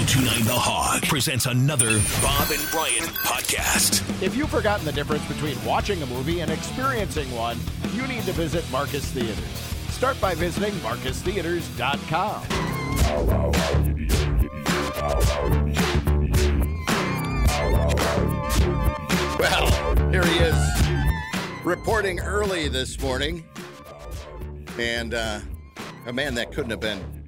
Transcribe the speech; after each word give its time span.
1029 0.00 0.46
The 0.46 0.58
Hog 0.58 1.02
presents 1.02 1.44
another 1.44 2.00
Bob 2.22 2.50
and 2.50 2.70
Brian 2.70 3.04
podcast. 3.20 4.00
If 4.22 4.34
you've 4.34 4.48
forgotten 4.48 4.86
the 4.86 4.92
difference 4.92 5.26
between 5.28 5.62
watching 5.62 6.02
a 6.02 6.06
movie 6.06 6.40
and 6.40 6.50
experiencing 6.50 7.30
one, 7.32 7.58
you 7.92 8.06
need 8.06 8.22
to 8.22 8.32
visit 8.32 8.64
Marcus 8.72 9.04
Theatres. 9.12 9.44
Start 9.90 10.18
by 10.18 10.34
visiting 10.34 10.72
marcustheatres.com. 10.80 12.48
Well, 19.38 20.10
here 20.10 20.24
he 20.24 20.38
is, 20.38 21.62
reporting 21.62 22.20
early 22.20 22.68
this 22.68 22.98
morning. 23.02 23.44
And, 24.78 25.12
uh, 25.12 25.40
oh 26.06 26.12
man, 26.12 26.34
that 26.36 26.52
couldn't 26.52 26.70
have 26.70 26.80
been 26.80 27.19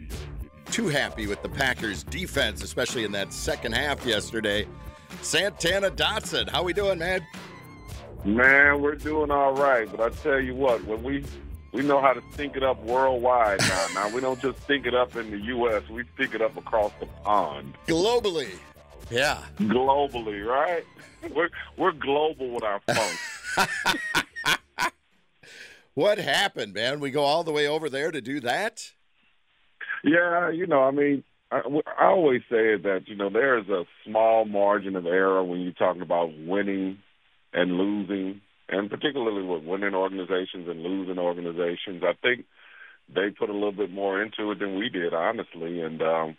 too 0.73 0.89
happy 0.89 1.27
with 1.27 1.43
the 1.43 1.49
Packers 1.51 2.03
defense, 2.05 2.63
especially 2.63 3.05
in 3.05 3.13
that 3.13 3.33
second 3.33 3.73
half 3.73 4.05
yesterday. 4.07 4.67
Santana 5.21 5.91
Dotson, 5.91 6.49
how 6.49 6.63
we 6.63 6.73
doing, 6.73 6.99
man? 6.99 7.25
Man, 8.25 8.81
we're 8.81 8.95
doing 8.95 9.31
all 9.31 9.53
right, 9.53 9.87
but 9.91 10.01
I 10.01 10.09
tell 10.09 10.41
you 10.41 10.55
what, 10.55 10.83
when 10.85 11.03
we 11.03 11.25
we 11.73 11.83
know 11.83 12.01
how 12.01 12.13
to 12.15 12.21
think 12.33 12.57
it 12.57 12.63
up 12.63 12.83
worldwide 12.85 13.61
now. 13.61 13.87
now 13.95 14.09
we 14.11 14.21
don't 14.23 14.41
just 14.41 14.59
think 14.61 14.87
it 14.87 14.95
up 14.95 15.15
in 15.15 15.31
the 15.31 15.39
U.S. 15.39 15.83
We 15.91 16.05
think 16.17 16.35
it 16.35 16.41
up 16.41 16.57
across 16.57 16.93
the 17.01 17.07
pond, 17.07 17.75
Globally. 17.87 18.51
Yeah. 19.11 19.43
globally, 19.59 20.45
right? 20.47 20.85
We're 21.35 21.51
we're 21.77 21.93
global 21.93 22.51
with 22.51 22.65
our 22.65 22.81
funk. 22.81 23.69
What 25.95 26.17
happened, 26.17 26.73
man? 26.73 27.01
We 27.01 27.11
go 27.11 27.23
all 27.23 27.45
the 27.45 27.53
way 27.53 27.69
over 27.69 27.91
there 27.91 28.11
to 28.11 28.23
do 28.23 28.41
that? 28.41 28.93
Yeah, 30.03 30.51
you 30.51 30.67
know, 30.67 30.83
I 30.83 30.91
mean, 30.91 31.25
I, 31.51 31.61
I 31.99 32.07
always 32.07 32.43
say 32.51 32.77
that 32.77 33.03
you 33.07 33.17
know 33.17 33.31
there 33.31 33.59
is 33.59 33.69
a 33.69 33.85
small 34.05 34.45
margin 34.45 34.97
of 34.97 35.07
error 35.07 35.43
when 35.45 35.61
you're 35.61 35.73
talking 35.73 36.03
about 36.03 36.31
winning 36.39 36.99
and 37.53 37.73
losing, 37.73 38.41
and 38.69 38.91
particularly 38.91 39.43
with 39.47 39.65
winning 39.65 39.95
organizations 39.95 40.69
and 40.69 40.83
losing 40.83 41.19
organizations. 41.19 42.03
I 42.03 42.15
think 42.23 42.47
they 43.15 43.31
put 43.31 43.51
a 43.51 43.55
little 43.55 43.73
bit 43.73 43.91
more 43.91 44.23
into 44.23 44.51
it 44.53 44.59
than 44.59 44.79
we 44.79 44.89
did, 44.89 45.15
honestly, 45.15 45.81
and. 45.81 46.03
um 46.03 46.37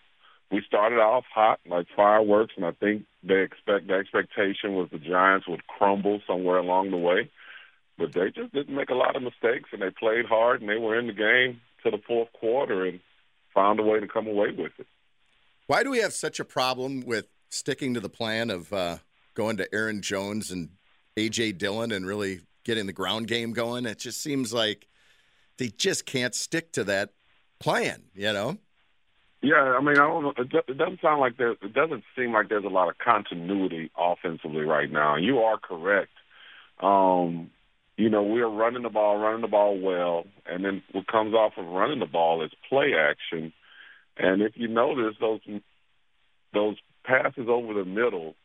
we 0.52 0.62
started 0.68 0.98
off 0.98 1.24
hot 1.34 1.60
like 1.68 1.88
fireworks, 1.96 2.54
and 2.56 2.66
I 2.66 2.72
think 2.72 3.06
they 3.24 3.42
expect 3.42 3.88
the 3.88 3.96
expectation 3.96 4.76
was 4.76 4.88
the 4.92 5.00
Giants 5.00 5.48
would 5.48 5.66
crumble 5.66 6.22
somewhere 6.28 6.58
along 6.58 6.92
the 6.92 6.98
way, 6.98 7.32
but 7.98 8.14
they 8.14 8.30
just 8.30 8.54
didn't 8.54 8.76
make 8.76 8.90
a 8.90 8.94
lot 8.94 9.16
of 9.16 9.24
mistakes, 9.24 9.70
and 9.72 9.82
they 9.82 9.90
played 9.90 10.26
hard, 10.26 10.62
and 10.62 10.70
they 10.70 10.78
were 10.78 11.00
in 11.00 11.08
the 11.08 11.14
game 11.14 11.60
to 11.84 11.90
the 11.90 11.98
fourth 12.06 12.32
quarter, 12.34 12.86
and 12.86 13.00
found 13.54 13.80
a 13.80 13.84
way 13.84 14.00
to 14.00 14.08
come 14.08 14.28
away 14.28 14.52
with 14.52 14.72
it. 14.78 14.88
Why 15.68 15.84
do 15.84 15.90
we 15.90 16.00
have 16.00 16.14
such 16.14 16.40
a 16.40 16.46
problem 16.46 17.02
with 17.02 17.28
sticking 17.50 17.94
to 17.94 18.00
the 18.00 18.10
plan 18.10 18.50
of 18.50 18.72
uh, 18.74 18.98
going 19.34 19.58
to 19.58 19.74
Aaron 19.74 20.02
Jones 20.02 20.52
and 20.52 20.70
A.J. 21.18 21.54
Dillon 21.54 21.92
and 21.92 22.06
really 22.06 22.42
getting 22.64 22.86
the 22.86 22.94
ground 22.94 23.28
game 23.28 23.54
going? 23.54 23.86
It 23.86 24.00
just 24.00 24.22
seems 24.22 24.54
like 24.54 24.88
they 25.58 25.70
just 25.70 26.06
can't 26.06 26.36
stick 26.36 26.72
to 26.74 26.84
that 26.86 27.12
plan, 27.60 28.04
you 28.14 28.34
know? 28.34 28.58
Yeah, 29.42 29.56
I 29.56 29.82
mean, 29.82 29.98
I 29.98 30.08
don't 30.08 30.24
know. 30.24 30.34
It, 30.38 30.54
it 30.70 30.78
doesn't 30.78 31.02
sound 31.02 31.20
like 31.20 31.36
there. 31.38 31.52
It 31.52 31.74
doesn't 31.74 32.04
seem 32.16 32.32
like 32.32 32.48
there's 32.48 32.64
a 32.64 32.70
lot 32.70 32.88
of 32.88 32.98
continuity 32.98 33.92
offensively 33.98 34.62
right 34.62 34.90
now. 34.90 35.18
You 35.18 35.40
are 35.40 35.58
correct. 35.58 36.12
Um, 36.80 37.52
you 37.98 38.10
know, 38.10 38.24
we 38.24 38.42
are 38.42 38.50
running 38.50 38.84
the 38.84 38.90
ball, 38.90 39.18
running 39.18 39.42
the 39.42 39.48
ball 39.48 39.80
well, 39.80 40.26
and 40.46 40.66
then 40.66 40.82
what 40.92 41.08
comes 41.08 41.34
off 41.34 41.54
of 41.58 41.66
running 41.66 42.00
the 42.00 42.06
ball 42.06 42.44
is 42.44 42.52
play 42.70 42.94
action. 42.98 43.54
And 44.18 44.42
if 44.42 44.54
you 44.56 44.68
notice 44.68 45.16
those 45.20 45.42
those 46.54 46.76
passes 47.04 47.48
over 47.48 47.74
the 47.74 47.86
middle, 47.86 48.36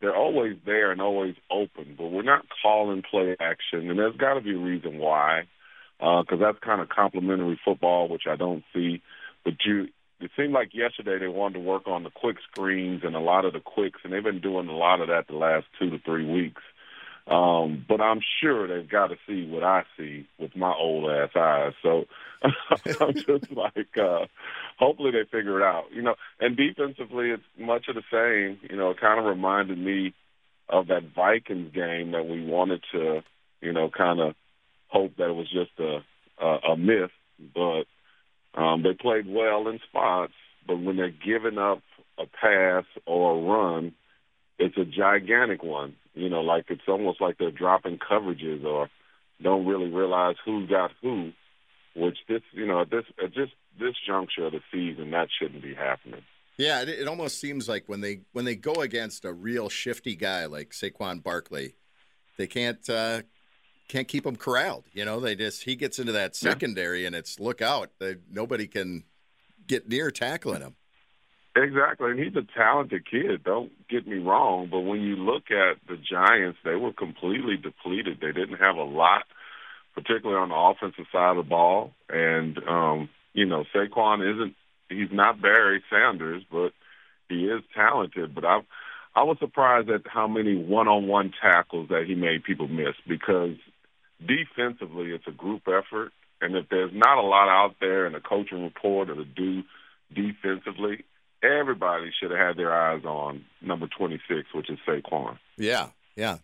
they're 0.00 0.16
always 0.16 0.56
there 0.64 0.92
and 0.92 1.00
always 1.00 1.34
open, 1.50 1.94
but 1.96 2.08
we're 2.08 2.22
not 2.22 2.46
calling 2.62 3.02
play 3.08 3.36
action, 3.40 3.90
and 3.90 3.98
there's 3.98 4.16
got 4.16 4.34
to 4.34 4.40
be 4.40 4.54
a 4.54 4.58
reason 4.58 4.98
why, 4.98 5.42
uh, 6.00 6.22
because 6.22 6.38
that's 6.40 6.58
kind 6.58 6.80
of 6.80 6.88
complimentary 6.88 7.58
football, 7.64 8.08
which 8.08 8.24
I 8.30 8.36
don't 8.36 8.62
see. 8.74 9.02
But 9.44 9.54
you, 9.64 9.88
it 10.20 10.30
seemed 10.36 10.52
like 10.52 10.74
yesterday 10.74 11.18
they 11.18 11.28
wanted 11.28 11.54
to 11.54 11.60
work 11.60 11.86
on 11.86 12.02
the 12.02 12.10
quick 12.10 12.36
screens 12.50 13.02
and 13.04 13.16
a 13.16 13.20
lot 13.20 13.44
of 13.44 13.52
the 13.52 13.60
quicks, 13.60 14.00
and 14.04 14.12
they've 14.12 14.22
been 14.22 14.40
doing 14.40 14.68
a 14.68 14.76
lot 14.76 15.00
of 15.00 15.08
that 15.08 15.28
the 15.28 15.36
last 15.36 15.66
two 15.78 15.90
to 15.90 15.98
three 16.00 16.26
weeks. 16.30 16.62
Um, 17.26 17.84
but 17.88 18.00
I'm 18.00 18.20
sure 18.40 18.68
they've 18.68 18.88
got 18.88 19.08
to 19.08 19.16
see 19.26 19.48
what 19.48 19.64
I 19.64 19.82
see 19.96 20.28
with 20.38 20.54
my 20.54 20.72
old 20.72 21.10
ass 21.10 21.30
eyes. 21.34 21.72
So 21.82 22.04
I'm 22.42 23.14
just 23.14 23.50
like, 23.50 23.98
uh, 24.00 24.26
hopefully 24.78 25.10
they 25.10 25.24
figure 25.24 25.60
it 25.60 25.64
out. 25.64 25.86
You 25.92 26.02
know, 26.02 26.14
and 26.40 26.56
defensively, 26.56 27.30
it's 27.30 27.42
much 27.58 27.88
of 27.88 27.96
the 27.96 28.02
same. 28.12 28.60
You 28.70 28.76
know, 28.76 28.90
it 28.90 29.00
kind 29.00 29.18
of 29.18 29.26
reminded 29.26 29.78
me 29.78 30.14
of 30.68 30.88
that 30.88 31.14
Vikings 31.14 31.72
game 31.74 32.12
that 32.12 32.26
we 32.26 32.44
wanted 32.44 32.82
to, 32.92 33.22
you 33.60 33.72
know, 33.72 33.90
kind 33.90 34.20
of 34.20 34.34
hope 34.88 35.16
that 35.16 35.28
it 35.28 35.34
was 35.34 35.50
just 35.50 35.78
a 35.80 36.00
a, 36.40 36.72
a 36.72 36.76
myth, 36.76 37.10
but 37.54 37.84
um, 38.54 38.82
they 38.82 38.94
played 38.94 39.26
well 39.26 39.68
in 39.68 39.80
spots. 39.88 40.32
But 40.66 40.80
when 40.80 40.96
they're 40.96 41.10
giving 41.10 41.58
up 41.58 41.82
a 42.18 42.24
pass 42.26 42.84
or 43.06 43.36
a 43.36 43.40
run, 43.40 43.92
it's 44.58 44.76
a 44.76 44.84
gigantic 44.84 45.62
one. 45.62 45.94
You 46.16 46.28
know, 46.30 46.40
like 46.40 46.64
it's 46.70 46.88
almost 46.88 47.20
like 47.20 47.38
they're 47.38 47.50
dropping 47.52 47.98
coverages 47.98 48.64
or 48.64 48.88
don't 49.40 49.66
really 49.66 49.88
realize 49.90 50.36
who 50.44 50.66
got 50.66 50.90
who. 51.02 51.32
Which 51.94 52.18
this, 52.28 52.42
you 52.52 52.66
know, 52.66 52.80
at 52.80 52.90
this 52.90 53.04
at 53.22 53.32
just 53.32 53.52
this 53.78 53.94
juncture 54.06 54.46
of 54.46 54.52
the 54.52 54.60
season, 54.72 55.10
that 55.12 55.28
shouldn't 55.38 55.62
be 55.62 55.74
happening. 55.74 56.22
Yeah, 56.58 56.80
it, 56.82 56.88
it 56.88 57.06
almost 57.08 57.38
seems 57.38 57.68
like 57.68 57.84
when 57.86 58.00
they 58.00 58.20
when 58.32 58.44
they 58.46 58.56
go 58.56 58.72
against 58.74 59.24
a 59.24 59.32
real 59.32 59.68
shifty 59.68 60.16
guy 60.16 60.46
like 60.46 60.70
Saquon 60.70 61.22
Barkley, 61.22 61.74
they 62.38 62.46
can't 62.46 62.88
uh, 62.88 63.22
can't 63.88 64.08
keep 64.08 64.24
him 64.26 64.36
corralled. 64.36 64.84
You 64.94 65.04
know, 65.04 65.20
they 65.20 65.34
just 65.36 65.64
he 65.64 65.76
gets 65.76 65.98
into 65.98 66.12
that 66.12 66.32
Yeah. 66.42 66.50
secondary 66.50 67.04
and 67.06 67.14
it's 67.14 67.38
look 67.38 67.60
out. 67.62 67.90
They, 67.98 68.16
nobody 68.30 68.66
can 68.66 69.04
get 69.66 69.88
near 69.88 70.10
tackling 70.10 70.62
him. 70.62 70.76
Exactly, 71.56 72.10
and 72.10 72.18
he's 72.18 72.36
a 72.36 72.46
talented 72.54 73.10
kid. 73.10 73.42
Don't 73.42 73.72
get 73.88 74.06
me 74.06 74.18
wrong, 74.18 74.68
but 74.70 74.80
when 74.80 75.00
you 75.00 75.16
look 75.16 75.44
at 75.50 75.78
the 75.88 75.96
Giants, 75.96 76.58
they 76.62 76.74
were 76.74 76.92
completely 76.92 77.56
depleted. 77.56 78.18
They 78.20 78.32
didn't 78.32 78.58
have 78.58 78.76
a 78.76 78.82
lot, 78.84 79.22
particularly 79.94 80.38
on 80.38 80.50
the 80.50 80.54
offensive 80.54 81.06
side 81.10 81.30
of 81.30 81.36
the 81.36 81.48
ball. 81.48 81.92
And 82.10 82.58
um, 82.68 83.08
you 83.32 83.46
know, 83.46 83.64
Saquon 83.74 84.20
isn't 84.34 84.54
he's 84.90 85.10
not 85.10 85.40
Barry 85.40 85.82
Sanders, 85.88 86.42
but 86.52 86.72
he 87.30 87.46
is 87.46 87.62
talented. 87.74 88.34
But 88.34 88.44
I 88.44 88.60
I 89.14 89.22
was 89.22 89.38
surprised 89.40 89.88
at 89.88 90.02
how 90.06 90.28
many 90.28 90.56
one-on-one 90.56 91.32
tackles 91.40 91.88
that 91.88 92.04
he 92.06 92.14
made 92.14 92.44
people 92.44 92.68
miss 92.68 92.96
because 93.08 93.56
defensively 94.20 95.06
it's 95.06 95.26
a 95.26 95.30
group 95.32 95.62
effort, 95.68 96.12
and 96.42 96.54
if 96.54 96.68
there's 96.68 96.92
not 96.92 97.16
a 97.16 97.22
lot 97.26 97.48
out 97.48 97.76
there 97.80 98.06
in 98.06 98.14
a 98.14 98.20
coaching 98.20 98.62
report 98.62 99.08
or 99.08 99.14
to 99.14 99.24
do 99.24 99.62
defensively, 100.14 101.02
everybody 101.42 102.10
should 102.18 102.30
have 102.30 102.40
had 102.40 102.56
their 102.56 102.74
eyes 102.74 103.04
on 103.04 103.44
number 103.60 103.86
26, 103.86 104.48
which 104.54 104.70
is 104.70 104.78
Saquon. 104.86 105.38
Yeah, 105.56 105.88
yeah. 106.16 106.38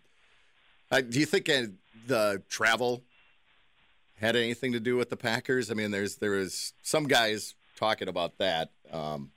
Uh, 0.91 1.01
do 1.01 1.19
you 1.19 1.27
think 1.27 1.49
uh, 1.49 1.63
the 2.07 2.43
travel 2.49 3.03
had 4.17 4.37
anything 4.37 4.73
to 4.73 4.81
do 4.81 4.97
with 4.97 5.11
the 5.11 5.17
Packers? 5.17 5.71
I 5.71 5.75
mean, 5.75 5.91
there's 5.91 6.17
there 6.17 6.33
was 6.33 6.75
some 6.83 7.05
guys 7.05 7.55
talking 7.77 8.09
about 8.09 8.39
that. 8.39 8.71
Um, 8.93 9.31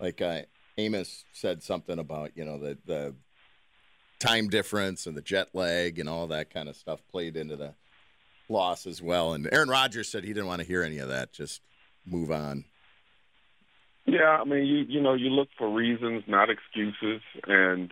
like 0.00 0.22
uh, 0.22 0.42
Amos 0.78 1.24
said 1.32 1.62
something 1.62 1.98
about 1.98 2.32
you 2.34 2.44
know 2.44 2.58
the 2.58 2.78
the 2.86 3.14
time 4.18 4.48
difference 4.48 5.06
and 5.06 5.16
the 5.16 5.22
jet 5.22 5.48
lag 5.52 5.98
and 5.98 6.08
all 6.08 6.26
that 6.28 6.50
kind 6.50 6.68
of 6.68 6.76
stuff 6.76 7.00
played 7.10 7.36
into 7.36 7.56
the 7.56 7.74
loss 8.48 8.86
as 8.86 9.00
well. 9.02 9.34
And 9.34 9.48
Aaron 9.52 9.68
Rodgers 9.68 10.08
said 10.08 10.24
he 10.24 10.32
didn't 10.32 10.48
want 10.48 10.60
to 10.60 10.66
hear 10.66 10.82
any 10.82 10.98
of 10.98 11.08
that. 11.08 11.32
Just 11.32 11.60
move 12.06 12.30
on. 12.30 12.64
Yeah, 14.08 14.38
I 14.40 14.44
mean, 14.44 14.64
you 14.64 14.84
you 14.88 15.02
know, 15.02 15.12
you 15.12 15.28
look 15.28 15.48
for 15.58 15.70
reasons, 15.70 16.24
not 16.26 16.48
excuses, 16.48 17.20
and 17.46 17.90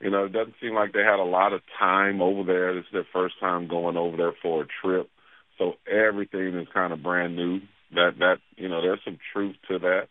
you 0.00 0.08
know, 0.10 0.24
it 0.24 0.32
doesn't 0.32 0.54
seem 0.62 0.74
like 0.74 0.94
they 0.94 1.00
had 1.04 1.20
a 1.20 1.24
lot 1.28 1.52
of 1.52 1.60
time 1.78 2.22
over 2.22 2.42
there. 2.42 2.74
This 2.74 2.84
is 2.84 2.92
their 2.92 3.06
first 3.12 3.34
time 3.38 3.68
going 3.68 3.98
over 3.98 4.16
there 4.16 4.32
for 4.40 4.62
a 4.62 4.66
trip, 4.82 5.10
so 5.58 5.74
everything 5.86 6.54
is 6.58 6.68
kind 6.72 6.94
of 6.94 7.02
brand 7.02 7.36
new. 7.36 7.60
That 7.94 8.12
that 8.18 8.36
you 8.56 8.70
know, 8.70 8.80
there's 8.80 9.00
some 9.04 9.18
truth 9.34 9.56
to 9.68 9.78
that, 9.80 10.08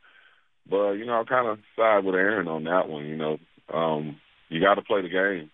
but 0.70 0.92
you 0.92 1.08
know, 1.08 1.20
I 1.20 1.24
kind 1.24 1.48
of 1.48 1.58
side 1.76 2.06
with 2.06 2.14
Aaron 2.14 2.48
on 2.48 2.66
that 2.66 2.88
one. 2.88 3.06
You 3.06 3.18
know, 3.18 3.38
um, 3.74 4.18
you 4.50 4.62
got 4.62 4.76
to 4.76 4.84
play 4.84 5.02
the 5.02 5.10
game, 5.10 5.50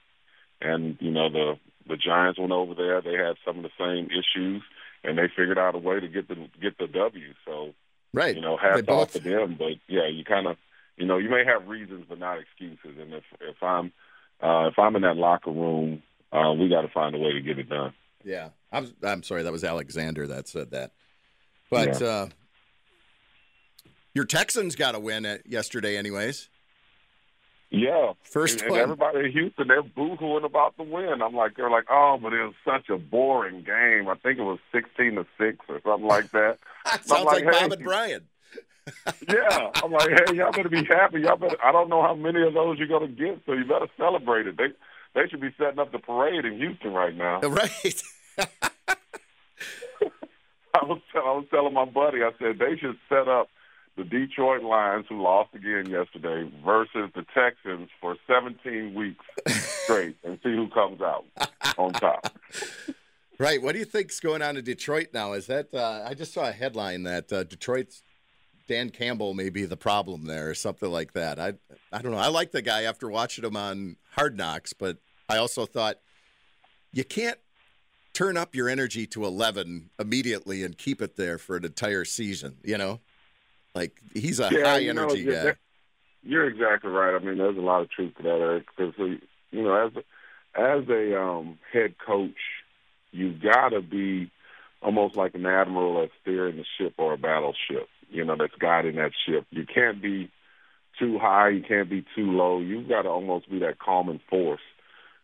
and 0.60 0.98
you 1.00 1.12
know, 1.12 1.30
the 1.30 1.54
the 1.88 1.96
Giants 1.96 2.38
went 2.38 2.52
over 2.52 2.76
there. 2.76 3.02
They 3.02 3.14
had 3.14 3.38
some 3.46 3.56
of 3.56 3.64
the 3.64 3.78
same 3.80 4.08
issues, 4.08 4.64
and 5.06 5.18
they 5.18 5.30
figured 5.34 5.58
out 5.58 5.76
a 5.76 5.80
way 5.80 6.02
to 6.02 6.10
get 6.10 6.28
the 6.28 6.36
get 6.62 6.78
the 6.78 6.88
W. 6.88 7.34
So 7.46 7.72
Right. 8.18 8.36
you 8.36 8.42
know, 8.42 8.58
hats 8.58 8.88
off 8.88 9.14
to 9.14 9.20
them. 9.20 9.56
But 9.58 9.74
yeah, 9.88 10.08
you 10.08 10.24
kind 10.24 10.48
of, 10.48 10.58
you 10.98 11.06
know, 11.06 11.18
you 11.18 11.30
may 11.30 11.46
have 11.46 11.68
reasons 11.68 12.06
but 12.10 12.20
not 12.20 12.40
excuses. 12.40 13.00
And 13.00 13.14
if 13.14 13.24
if 13.42 13.62
I'm 13.62 13.92
uh, 14.42 14.68
if 14.68 14.80
I'm 14.80 14.96
in 14.96 15.04
that 15.04 15.18
locker 15.18 15.52
room, 15.52 16.02
uh, 16.32 16.54
we 16.54 16.68
got 16.70 16.82
to 16.82 16.90
find 16.90 17.16
a 17.16 17.20
way 17.20 17.34
to 17.34 17.42
get 17.42 17.60
it 17.60 17.70
done. 17.70 17.94
Yeah, 18.24 18.50
I'm. 18.72 18.94
I'm 19.04 19.24
sorry. 19.24 19.44
That 19.44 19.52
was 19.52 19.64
Alexander 19.64 20.28
that 20.28 20.48
said 20.48 20.72
that. 20.72 20.92
But 21.70 22.02
uh, 22.02 22.28
your 24.14 24.26
Texans 24.26 24.76
got 24.76 24.96
a 24.96 25.00
win 25.00 25.26
at 25.26 25.48
yesterday, 25.48 25.98
anyways. 25.98 26.50
Yeah, 27.70 28.14
First 28.24 28.62
and, 28.62 28.72
and 28.72 28.80
everybody 28.80 29.26
in 29.26 29.32
Houston 29.34 29.68
they're 29.68 29.84
boohooing 29.84 30.46
about 30.46 30.78
the 30.78 30.84
win. 30.84 31.22
I'm 31.22 31.36
like, 31.36 31.58
they're 31.58 31.70
like, 31.70 31.86
oh, 31.90 32.18
but 32.22 32.32
it 32.32 32.42
was 32.42 32.54
such 32.64 32.90
a 32.90 32.98
boring 32.98 33.64
game. 33.64 34.08
I 34.08 34.16
think 34.16 34.40
it 34.40 34.44
was 34.44 34.60
16 34.72 35.16
to 35.16 35.26
six 35.38 35.58
or 35.68 35.82
something 35.84 36.08
like 36.08 36.32
that. 36.32 36.60
Sounds 37.02 37.26
like, 37.26 37.44
like, 37.44 37.54
hey. 37.54 37.62
Bob 37.64 37.72
and 37.74 37.84
Brian. 37.84 38.22
yeah, 39.28 39.72
I'm 39.84 39.92
like, 39.92 40.10
hey, 40.10 40.36
y'all 40.36 40.54
better 40.54 40.70
be 40.70 40.86
happy. 40.86 41.20
Y'all 41.20 41.36
better. 41.36 41.58
I 41.62 41.74
don't 41.74 41.90
know 41.90 42.02
how 42.02 42.16
many 42.16 42.42
of 42.42 42.54
those 42.54 42.80
you're 42.80 42.88
gonna 42.88 43.08
get, 43.10 43.42
so 43.46 43.52
you 43.52 43.66
better 43.66 43.88
celebrate 43.98 44.48
it. 44.48 44.58
They 44.58 44.68
they 45.14 45.28
should 45.28 45.42
be 45.42 45.54
setting 45.58 45.80
up 45.80 45.92
the 45.92 46.00
parade 46.00 46.46
in 46.46 46.58
Houston 46.58 46.94
right 46.94 47.16
now. 47.16 47.42
Right. 47.50 48.04
I 50.74 50.86
was 50.86 51.02
I 51.16 51.20
was 51.20 51.46
telling 51.50 51.74
my 51.74 51.86
buddy, 51.86 52.20
I 52.22 52.32
said 52.40 52.60
they 52.60 52.78
should 52.78 52.98
set 53.10 53.28
up 53.28 53.50
the 53.98 54.04
Detroit 54.04 54.64
Lions, 54.64 55.08
who 55.10 55.22
lost 55.22 55.54
again 55.54 55.90
yesterday, 55.90 56.50
versus 56.64 57.10
the 57.16 57.26
Texans 57.34 57.90
for 58.00 58.16
17 58.28 58.94
weeks 58.94 59.26
straight, 59.48 60.16
and 60.24 60.40
see 60.44 60.56
who 60.56 60.70
comes 60.70 61.02
out 61.02 61.26
on 61.78 61.92
top. 61.94 62.32
Right. 63.40 63.62
What 63.62 63.74
do 63.74 63.78
you 63.78 63.86
think's 63.86 64.20
going 64.20 64.42
on 64.42 64.58
in 64.58 64.64
Detroit 64.64 65.10
now? 65.14 65.34
Is 65.34 65.46
that 65.46 65.72
uh, 65.72 66.04
I 66.04 66.16
just 66.16 66.34
saw 66.34 66.50
a 66.50 66.52
headline 66.52 67.04
that 67.04 67.32
uh, 67.32 67.44
Detroit's 67.44 68.02
Dan 68.68 68.90
Campbell 68.90 69.36
may 69.36 69.50
be 69.50 69.66
the 69.66 69.78
problem 69.78 70.26
there, 70.26 70.50
or 70.50 70.56
something 70.56 70.92
like 70.92 71.14
that. 71.14 71.40
I 71.40 71.54
I 71.92 72.02
don't 72.02 72.12
know. 72.12 72.18
I 72.18 72.30
like 72.30 72.52
the 72.52 72.64
guy 72.64 72.84
after 72.84 73.08
watching 73.08 73.46
him 73.46 73.56
on 73.56 73.98
Hard 74.12 74.38
Knocks, 74.38 74.74
but 74.74 74.98
I 75.30 75.38
also 75.38 75.68
thought 75.68 75.98
you 76.92 77.04
can't 77.04 77.38
turn 78.14 78.38
up 78.38 78.56
your 78.56 78.70
energy 78.70 79.06
to 79.08 79.26
eleven 79.26 79.92
immediately 80.00 80.64
and 80.64 80.76
keep 80.76 81.00
it 81.00 81.16
there 81.16 81.38
for 81.38 81.58
an 81.58 81.66
entire 81.66 82.06
season. 82.06 82.58
You 82.64 82.80
know, 82.80 83.02
like 83.78 84.02
he's 84.14 84.40
a 84.40 84.50
high 84.50 84.80
you 84.80 84.94
know, 84.94 85.04
energy 85.04 85.24
guy. 85.24 85.54
You're 86.24 86.48
exactly 86.48 86.92
right. 86.92 87.16
I 87.16 87.20
mean, 87.20 87.38
there's 87.38 87.58
a 87.58 87.62
lot 87.62 87.82
of 87.82 87.90
truth 87.90 88.16
to 88.18 88.24
that, 88.24 88.30
Eric. 88.30 88.66
Because 88.76 88.94
you 88.98 89.64
know, 89.64 89.88
as 89.88 89.92
a, 89.96 90.60
as 90.60 90.90
a 90.90 91.22
um, 91.22 91.60
head 91.72 91.96
coach, 92.06 92.38
you've 93.12 93.42
got 93.42 93.70
to 93.70 93.82
be 93.82 94.32
almost 94.82 95.16
like 95.16 95.36
an 95.36 95.46
admiral 95.46 96.02
that's 96.02 96.12
steering 96.22 96.58
the 96.58 96.66
ship 96.78 96.96
or 96.98 97.14
a 97.14 97.18
battleship. 97.18 97.88
You 98.10 98.26
know, 98.26 98.36
that's 98.38 98.56
guiding 98.60 98.96
that 98.96 99.12
ship. 99.26 99.46
You 99.52 99.66
can't 99.66 100.02
be 100.02 100.30
too 101.00 101.20
high. 101.20 101.50
You 101.50 101.64
can't 101.64 101.90
be 101.90 102.04
too 102.16 102.32
low. 102.32 102.60
You've 102.60 102.90
got 102.90 103.04
to 103.04 103.10
almost 103.10 103.50
be 103.50 103.60
that 103.60 103.80
calming 103.80 104.22
force. 104.30 104.62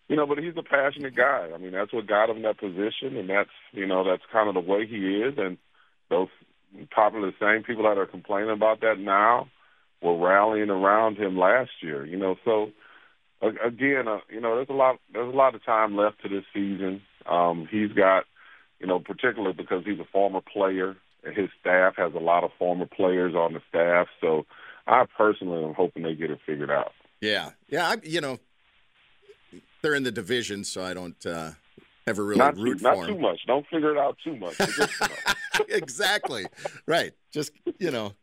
You 0.10 0.16
know, 0.16 0.28
but 0.28 0.38
he's 0.38 0.58
a 0.58 0.64
passionate 0.64 1.16
guy. 1.16 1.50
I 1.54 1.58
mean, 1.58 1.72
that's 1.72 1.94
what 1.94 2.08
got 2.08 2.30
him 2.30 2.44
that 2.44 2.60
position, 2.60 3.18
and 3.18 3.30
that's 3.30 3.50
you 3.72 3.88
know 3.88 4.04
that's 4.04 4.24
kind 4.32 4.48
of 4.48 4.54
the 4.54 4.72
way 4.72 4.86
he 4.86 4.98
is. 4.98 5.36
And 5.38 5.58
those 6.10 6.28
the 6.74 7.34
same 7.40 7.64
people 7.64 7.84
that 7.84 7.98
are 7.98 8.06
complaining 8.06 8.52
about 8.52 8.82
that 8.82 9.00
now 9.00 9.50
were 10.02 10.18
rallying 10.18 10.70
around 10.70 11.18
him 11.18 11.38
last 11.38 11.72
year. 11.82 12.06
You 12.06 12.18
know, 12.18 12.36
so 12.44 12.72
again, 13.42 14.08
uh, 14.08 14.20
you 14.30 14.42
know, 14.42 14.56
there's 14.56 14.70
a 14.70 14.74
lot 14.74 14.98
there's 15.12 15.34
a 15.34 15.38
lot 15.38 15.56
of 15.56 15.64
time 15.66 15.96
left 15.96 16.22
to 16.24 16.30
this 16.30 16.46
season. 16.54 17.02
Um, 17.30 17.68
he's 17.70 17.92
got, 17.92 18.26
you 18.80 18.88
know, 18.88 19.00
particularly 19.00 19.54
because 19.54 19.84
he's 19.86 20.00
a 20.00 20.08
former 20.12 20.42
player, 20.42 20.96
and 21.24 21.36
his 21.36 21.50
staff 21.60 21.96
has 21.98 22.14
a 22.14 22.20
lot 22.20 22.44
of 22.44 22.52
former 22.60 22.86
players 22.86 23.34
on 23.36 23.54
the 23.54 23.62
staff. 23.70 24.08
So 24.20 24.46
I 24.88 25.06
personally 25.18 25.64
am 25.64 25.74
hoping 25.74 26.04
they 26.04 26.16
get 26.16 26.32
it 26.32 26.40
figured 26.46 26.72
out. 26.72 26.92
Yeah, 27.22 27.52
yeah. 27.70 27.90
I, 27.90 27.98
you 28.04 28.20
know, 28.20 28.40
they're 29.82 29.96
in 29.96 30.04
the 30.04 30.12
division, 30.12 30.64
so 30.64 30.84
I 30.84 30.94
don't 30.94 31.26
uh, 31.26 31.52
ever 32.08 32.24
really 32.24 32.40
not 32.40 32.56
too, 32.56 32.64
root 32.64 32.82
not 32.82 32.98
for 32.98 33.08
too 33.08 33.18
much. 33.18 33.40
Don't 33.48 33.66
figure 33.68 33.92
it 33.92 33.98
out 33.98 34.18
too 34.24 34.36
much. 34.36 34.58
but 34.58 34.70
just 34.70 35.02
enough. 35.02 35.36
exactly. 35.70 36.46
Right. 36.86 37.14
Just 37.32 37.52
you 37.80 37.92
know, 37.92 38.14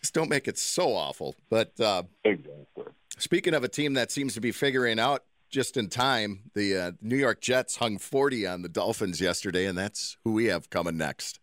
just 0.00 0.14
don't 0.14 0.30
make 0.30 0.48
it 0.48 0.58
so 0.58 0.94
awful. 0.94 1.36
But 1.50 1.78
uh, 1.80 2.04
exactly. 2.24 2.84
speaking 3.18 3.54
of 3.54 3.64
a 3.64 3.68
team 3.68 3.94
that 3.94 4.10
seems 4.10 4.34
to 4.34 4.40
be 4.40 4.52
figuring 4.52 4.98
out 4.98 5.24
just 5.50 5.76
in 5.76 5.88
time, 5.88 6.50
the 6.54 6.76
uh, 6.76 6.92
New 7.00 7.16
York 7.16 7.40
Jets 7.40 7.76
hung 7.76 7.98
40 7.98 8.46
on 8.46 8.62
the 8.62 8.68
Dolphins 8.68 9.20
yesterday, 9.20 9.66
and 9.66 9.78
that's 9.78 10.18
who 10.24 10.32
we 10.32 10.46
have 10.46 10.68
coming 10.70 10.96
next. 10.96 11.40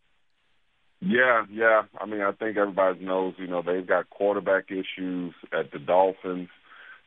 Yeah, 1.02 1.46
yeah. 1.52 1.84
I 2.00 2.06
mean, 2.06 2.22
I 2.22 2.32
think 2.32 2.58
everybody 2.58 3.04
knows, 3.04 3.34
you 3.38 3.48
know, 3.48 3.62
they've 3.62 3.86
got 3.86 4.10
quarterback 4.10 4.72
issues 4.72 5.34
at 5.52 5.72
the 5.72 5.80
Dolphins. 5.80 6.50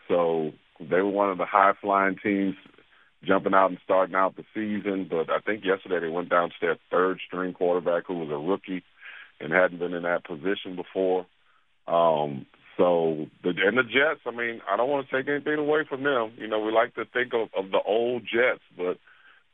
So 0.08 0.52
they 0.80 1.00
were 1.00 1.08
one 1.08 1.30
of 1.30 1.38
the 1.38 1.46
high 1.46 1.72
flying 1.80 2.16
teams 2.22 2.54
jumping 3.24 3.54
out 3.54 3.70
and 3.70 3.78
starting 3.84 4.14
out 4.14 4.36
the 4.36 4.44
season. 4.54 5.06
But 5.08 5.30
I 5.30 5.40
think 5.40 5.64
yesterday 5.64 6.00
they 6.00 6.12
went 6.12 6.28
down 6.28 6.50
to 6.50 6.54
their 6.60 6.78
third 6.90 7.20
string 7.26 7.52
quarterback 7.52 8.06
who 8.06 8.14
was 8.14 8.30
a 8.30 8.36
rookie 8.36 8.84
and 9.40 9.52
hadn't 9.52 9.78
been 9.78 9.94
in 9.94 10.02
that 10.02 10.24
position 10.24 10.76
before. 10.76 11.26
Um, 11.86 12.46
so 12.76 13.26
the 13.42 13.50
and 13.50 13.76
the 13.76 13.82
Jets, 13.82 14.20
I 14.26 14.30
mean, 14.30 14.60
I 14.70 14.76
don't 14.76 14.88
want 14.88 15.08
to 15.08 15.16
take 15.16 15.28
anything 15.28 15.58
away 15.58 15.80
from 15.88 16.04
them. 16.04 16.32
You 16.36 16.46
know, 16.46 16.60
we 16.60 16.72
like 16.72 16.94
to 16.94 17.04
think 17.04 17.32
of, 17.34 17.48
of 17.56 17.70
the 17.72 17.80
old 17.84 18.22
Jets, 18.22 18.62
but 18.76 18.98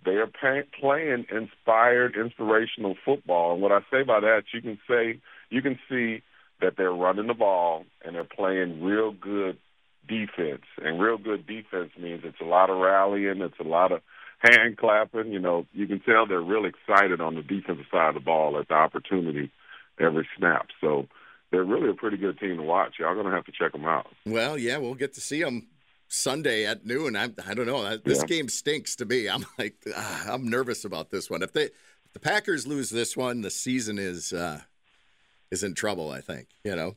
they 0.04 0.12
are 0.12 0.26
pay, 0.26 0.62
playing 0.78 1.26
inspired, 1.30 2.16
inspirational 2.16 2.96
football. 3.04 3.54
And 3.54 3.62
what 3.62 3.72
I 3.72 3.80
say 3.90 4.02
by 4.02 4.20
that, 4.20 4.42
you 4.52 4.60
can 4.60 4.78
say 4.88 5.20
you 5.48 5.62
can 5.62 5.78
see 5.88 6.22
that 6.60 6.74
they're 6.76 6.92
running 6.92 7.26
the 7.26 7.34
ball 7.34 7.84
and 8.04 8.14
they're 8.14 8.24
playing 8.24 8.82
real 8.82 9.12
good 9.12 9.58
defense. 10.06 10.62
And 10.82 11.00
real 11.00 11.18
good 11.18 11.46
defense 11.46 11.90
means 12.00 12.22
it's 12.24 12.40
a 12.40 12.44
lot 12.44 12.70
of 12.70 12.78
rallying, 12.78 13.40
it's 13.42 13.58
a 13.60 13.64
lot 13.64 13.92
of 13.92 14.00
hand 14.40 14.76
clapping. 14.76 15.32
You 15.32 15.38
know, 15.40 15.66
you 15.72 15.86
can 15.86 16.00
tell 16.00 16.26
they're 16.26 16.40
real 16.42 16.64
excited 16.66 17.20
on 17.20 17.34
the 17.34 17.42
defensive 17.42 17.86
side 17.90 18.08
of 18.08 18.14
the 18.14 18.20
ball 18.20 18.58
at 18.58 18.68
the 18.68 18.74
opportunity 18.74 19.50
every 20.00 20.28
snap. 20.36 20.68
So 20.80 21.06
they're 21.50 21.64
really 21.64 21.90
a 21.90 21.94
pretty 21.94 22.16
good 22.16 22.38
team 22.38 22.56
to 22.56 22.62
watch. 22.62 22.94
Y'all 22.98 23.14
gonna 23.14 23.34
have 23.34 23.44
to 23.46 23.52
check 23.52 23.72
them 23.72 23.84
out. 23.84 24.06
Well, 24.26 24.58
yeah, 24.58 24.78
we'll 24.78 24.94
get 24.94 25.14
to 25.14 25.20
see 25.20 25.42
them 25.42 25.68
Sunday 26.08 26.66
at 26.66 26.84
noon. 26.84 27.16
I, 27.16 27.30
I 27.46 27.54
don't 27.54 27.66
know. 27.66 27.96
This 27.98 28.18
Yeah. 28.20 28.26
game 28.26 28.48
stinks 28.48 28.96
to 28.96 29.04
me. 29.04 29.28
I'm 29.28 29.44
like, 29.58 29.76
ah, 29.96 30.32
I'm 30.32 30.48
nervous 30.48 30.84
about 30.84 31.10
this 31.10 31.30
one. 31.30 31.42
If 31.42 31.52
they, 31.52 31.64
if 31.64 32.12
the 32.12 32.20
Packers 32.20 32.66
lose 32.66 32.90
this 32.90 33.16
one, 33.16 33.40
the 33.40 33.50
season 33.50 33.98
is 33.98 34.32
uh, 34.32 34.60
is 35.50 35.62
in 35.62 35.74
trouble. 35.74 36.10
I 36.10 36.20
think. 36.20 36.48
You 36.64 36.74
know. 36.76 36.96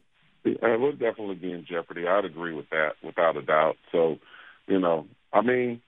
It 0.61 0.79
would 0.79 0.99
definitely 0.99 1.35
be 1.35 1.51
in 1.51 1.65
jeopardy. 1.65 2.07
I'd 2.07 2.25
agree 2.25 2.53
with 2.53 2.69
that 2.69 2.93
without 3.03 3.37
a 3.37 3.41
doubt. 3.41 3.75
So, 3.91 4.17
you 4.67 4.79
know, 4.79 5.07
I 5.33 5.41
mean, 5.41 5.81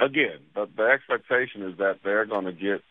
again, 0.00 0.38
the, 0.54 0.68
the 0.76 0.84
expectation 0.84 1.62
is 1.62 1.78
that 1.78 1.98
they're 2.04 2.26
going 2.26 2.44
to 2.46 2.52
get 2.52 2.82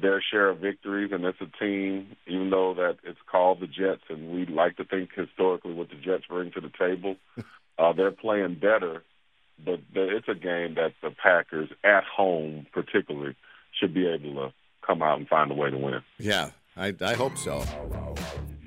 their 0.00 0.22
share 0.22 0.48
of 0.48 0.58
victories, 0.58 1.10
and 1.12 1.24
it's 1.24 1.40
a 1.40 1.58
team, 1.62 2.16
even 2.26 2.48
though 2.50 2.72
that 2.74 2.96
it's 3.04 3.18
called 3.30 3.60
the 3.60 3.66
Jets, 3.66 4.02
and 4.08 4.32
we 4.32 4.46
like 4.46 4.76
to 4.78 4.84
think 4.84 5.10
historically 5.14 5.74
what 5.74 5.90
the 5.90 5.96
Jets 5.96 6.24
bring 6.28 6.50
to 6.52 6.60
the 6.60 6.70
table. 6.78 7.16
Uh, 7.78 7.90
they're 7.94 8.10
playing 8.10 8.54
better, 8.54 9.02
but 9.64 9.80
the- 9.94 10.14
it's 10.14 10.28
a 10.28 10.34
game 10.34 10.74
that 10.74 10.92
the 11.02 11.10
Packers, 11.10 11.70
at 11.82 12.04
home 12.04 12.66
particularly, 12.70 13.34
should 13.80 13.94
be 13.94 14.06
able 14.06 14.34
to 14.34 14.52
come 14.86 15.02
out 15.02 15.18
and 15.18 15.26
find 15.26 15.50
a 15.50 15.54
way 15.54 15.70
to 15.70 15.78
win. 15.78 16.02
Yeah, 16.18 16.50
I, 16.76 16.94
I 17.00 17.14
hope 17.14 17.38
so. 17.38 17.64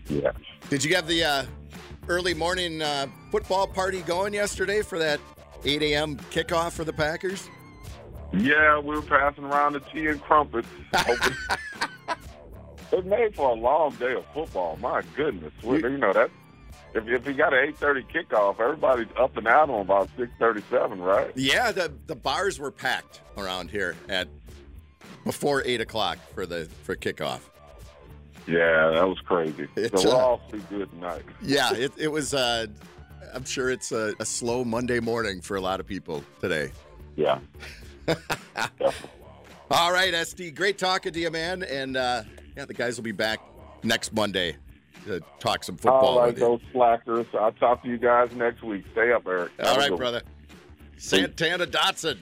Yeah. 0.08 0.32
Did 0.70 0.84
you 0.84 0.96
have 0.96 1.08
the 1.08 1.24
uh, 1.24 1.46
early 2.08 2.34
morning 2.34 2.82
uh, 2.82 3.08
football 3.32 3.68
party 3.68 4.02
going 4.02 4.34
yesterday 4.34 4.82
for 4.82 5.00
that 5.00 5.20
8 5.64 5.82
a.m. 5.82 6.18
kickoff 6.32 6.74
for 6.74 6.84
the 6.84 6.94
Packers? 6.94 7.50
Yeah, 8.34 8.80
we 8.80 8.96
were 8.96 9.02
passing 9.02 9.46
around 9.46 9.74
the 9.74 9.80
tea 9.80 10.08
and 10.08 10.22
crumpets. 10.22 10.68
it 12.92 13.06
made 13.06 13.36
for 13.36 13.50
a 13.50 13.54
long 13.54 13.96
day 13.96 14.14
of 14.14 14.26
football. 14.34 14.78
My 14.78 15.02
goodness, 15.16 15.54
We- 15.64 15.78
you 15.82 15.98
know 15.98 16.14
that. 16.14 16.30
If, 16.94 17.08
if 17.10 17.28
you 17.28 17.34
got 17.34 17.54
an 17.54 17.60
eight 17.68 17.78
thirty 17.78 18.04
kickoff, 18.04 18.58
everybody's 18.62 19.10
up 19.20 19.36
and 19.36 19.46
out 19.48 19.70
on 19.70 19.82
about 19.82 20.10
six 20.18 20.32
thirty 20.40 20.64
seven, 20.72 21.02
right? 21.02 21.30
Yeah, 21.36 21.74
the 21.74 21.92
the 22.08 22.16
bars 22.16 22.58
were 22.58 22.72
packed 22.72 23.20
around 23.38 23.70
here 23.70 23.98
at 24.08 24.30
before 25.26 25.62
eight 25.66 25.82
o'clock 25.82 26.20
for 26.34 26.46
the 26.46 26.70
for 26.84 26.96
kickoff. 26.96 27.42
Yeah, 28.48 28.92
that 28.92 29.08
was 29.08 29.20
crazy. 29.22 29.68
It's, 29.76 30.04
so 30.04 30.12
uh, 30.12 30.16
all 30.16 30.42
good 30.70 30.90
tonight. 30.92 31.24
Yeah, 31.42 31.74
it, 31.76 31.92
it 31.98 32.08
was. 32.08 32.34
Uh, 32.34 32.68
I'm 33.34 33.44
sure 33.44 33.70
it's 33.70 33.92
a, 33.92 34.14
a 34.20 34.26
slow 34.26 34.64
Monday 34.64 35.00
morning 35.00 35.42
for 35.42 35.58
a 35.58 35.62
lot 35.62 35.80
of 35.80 35.88
people 35.88 36.24
today. 36.40 36.72
Yeah. 37.16 37.40
All 39.72 39.92
right, 39.92 40.14
SD, 40.14 40.56
great 40.56 40.78
talking 40.78 41.12
to 41.12 41.20
you, 41.20 41.32
man. 41.32 41.64
And 41.64 41.98
uh, 41.98 42.24
yeah, 42.56 42.66
the 42.66 42.74
guys 42.74 42.98
will 42.98 43.04
be 43.04 43.12
back 43.12 43.40
next 43.84 44.14
Monday 44.14 44.56
to 45.06 45.22
talk 45.40 45.64
some 45.64 45.76
football 45.76 46.20
All 46.20 46.26
right, 46.26 46.36
those 46.36 46.62
slackers. 46.72 47.26
I'll 47.34 47.52
talk 47.54 47.84
to 47.84 47.90
you 47.90 47.98
guys 47.98 48.30
next 48.36 48.64
week. 48.64 48.86
Stay 48.92 49.12
up, 49.12 49.28
Eric. 49.28 49.52
All 49.64 49.78
right, 49.78 49.96
brother. 49.96 50.22
Santana 50.98 51.66
Dotson. 51.66 52.18